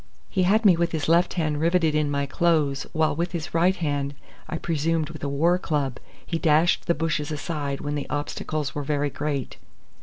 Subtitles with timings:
[0.31, 3.75] He had me with his left hand riveted in my clothes while with his right
[3.75, 4.15] hand,
[4.49, 8.81] I presumed with a war club, he dashed the bushes aside when the obstacles were
[8.83, 9.57] very great.